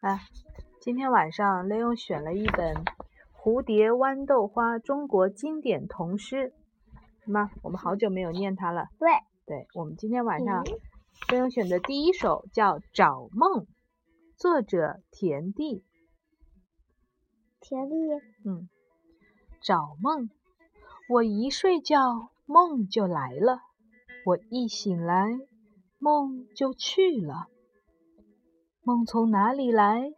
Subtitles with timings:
[0.00, 0.20] 啊，
[0.80, 2.74] 今天晚上雷勇选了一本
[3.36, 6.52] 《蝴蝶豌豆花》中国经典童诗。
[7.26, 8.88] 妈，我们好久没有念它了。
[8.98, 9.08] 对，
[9.46, 10.64] 对，我们今天晚上
[11.30, 13.64] 雷勇选的第一首叫《找梦》，
[14.36, 15.84] 作者田地。
[17.60, 17.94] 田地。
[18.44, 18.68] 嗯，
[19.60, 20.30] 找梦，
[21.10, 23.60] 我一睡觉梦就来了，
[24.24, 25.38] 我一醒来
[26.00, 27.46] 梦就去了。
[28.82, 30.14] 梦从哪里来，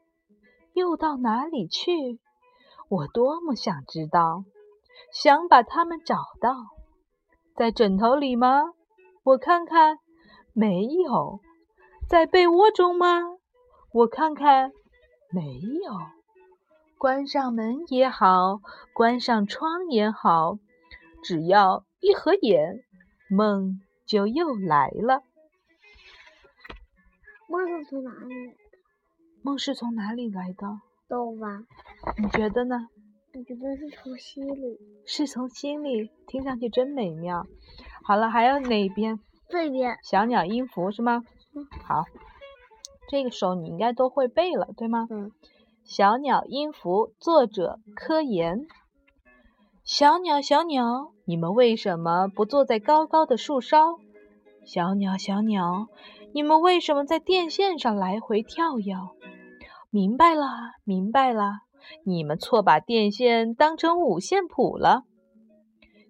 [0.74, 2.20] 又到哪里去？
[2.88, 4.44] 我多么想知道，
[5.12, 6.54] 想把它们找到。
[7.56, 8.62] 在枕头里吗？
[9.24, 9.98] 我看看，
[10.52, 11.40] 没有。
[12.08, 13.20] 在被窝中吗？
[13.92, 14.70] 我看看，
[15.32, 15.92] 没有。
[16.96, 18.60] 关上门也好，
[18.94, 20.58] 关上窗也好，
[21.24, 22.84] 只要一合眼，
[23.28, 25.24] 梦就又来了。
[27.52, 28.56] 梦是从哪里来的？
[29.42, 30.66] 梦是从哪里来的？
[31.06, 31.60] 豆吧。
[32.16, 32.88] 你觉得呢？
[33.34, 34.78] 我觉得是从心里。
[35.04, 37.44] 是从心里，听上去真美妙。
[38.04, 39.20] 好了，还有哪边？
[39.50, 39.98] 这边。
[40.02, 41.22] 小鸟音符是吗？
[41.54, 41.66] 嗯。
[41.84, 42.04] 好，
[43.10, 45.06] 这个首你应该都会背了，对吗？
[45.10, 45.30] 嗯。
[45.84, 48.66] 小鸟音符，作者柯岩。
[49.84, 53.98] 小鸟，小鸟，你们为什么不坐在高高的树梢？
[54.64, 55.88] 小鸟，小鸟。
[56.34, 58.94] 你们为什么在电线上来回跳跃？
[59.90, 60.46] 明白了，
[60.82, 61.58] 明白了，
[62.04, 65.02] 你们错把电线当成五线谱了。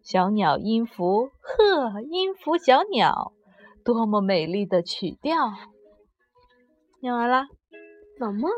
[0.05, 3.33] 小鸟音符，呵，音符小鸟，
[3.85, 5.53] 多么美丽的曲调！
[7.01, 7.47] 念完了，
[8.21, 8.49] 老孟。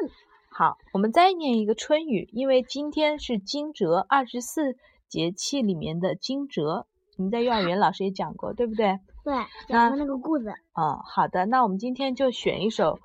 [0.50, 4.76] 好，我们再念一个春雨，因为今天是惊蛰，二十四
[5.08, 6.86] 节气里面的惊蛰。
[7.16, 8.98] 你们在幼儿园老师也讲过，对不对？
[9.24, 9.34] 对，
[9.68, 10.46] 讲过那个故事。
[10.74, 12.96] 嗯，好的，那我们今天就选一首《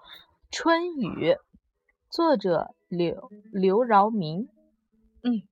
[0.51, 1.33] 春雨》，
[2.09, 4.49] 作者刘刘饶明。
[5.23, 5.43] 嗯，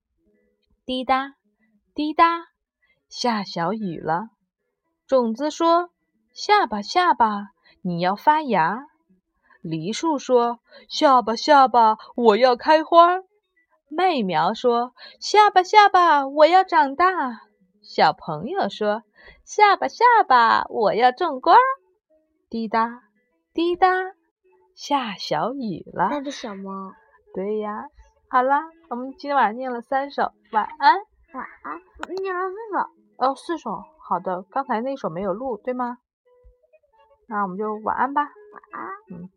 [0.85, 1.35] 滴答
[1.93, 2.47] 滴答，
[3.09, 4.29] 下小雨了。
[5.05, 5.89] 种子说
[6.33, 7.51] ：“下吧下吧，
[7.81, 8.87] 你要发芽。”
[9.61, 10.59] 梨树说
[10.89, 13.21] ：“下吧下吧，我要开花。”
[13.89, 17.41] 麦苗说：“下吧下吧，我要长大。”
[17.87, 19.03] 小朋友说
[19.47, 21.55] ：“下吧下吧，我要种瓜。”
[22.49, 23.03] 滴答
[23.53, 23.87] 滴答，
[24.75, 26.09] 下小雨了。
[26.11, 26.91] 那只小猫。
[27.33, 27.85] 对呀，
[28.29, 30.97] 好啦，我们今天晚上念了三首，晚安。
[31.33, 31.81] 晚安。
[32.21, 33.25] 念了四首。
[33.25, 33.71] 哦，四首。
[33.99, 35.97] 好的，刚才那首没有录，对吗？
[37.29, 38.21] 那我们就晚安吧。
[38.21, 38.89] 晚安。
[39.11, 39.29] 嗯。